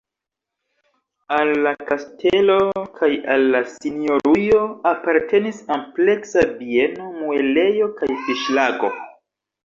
[1.33, 2.55] Al la kastelo
[2.99, 4.61] kaj al la sinjorujo
[4.93, 8.91] apartenis ampleksa bieno, muelejo kaj fiŝlago.